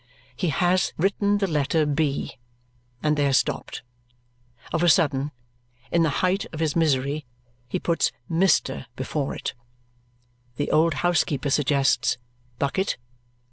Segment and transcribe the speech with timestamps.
[0.35, 2.39] He has written the letter B,
[3.03, 3.83] and there stopped.
[4.73, 5.29] Of a sudden,
[5.91, 7.23] in the height of his misery,
[7.67, 8.87] he puts Mr.
[8.95, 9.53] before it.
[10.55, 12.17] The old housekeeper suggests
[12.57, 12.97] Bucket.